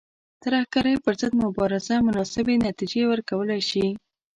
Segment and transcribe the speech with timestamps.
[0.43, 3.85] ترهګرۍ پر ضد مبارزه مناسبې نتیجې ورکولای شي.